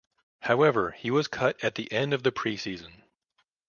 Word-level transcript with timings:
However 0.39 0.93
he 0.93 1.11
was 1.11 1.27
cut 1.27 1.63
at 1.63 1.75
the 1.75 1.91
end 1.91 2.11
of 2.11 2.23
the 2.23 2.31
preseason. 2.31 3.03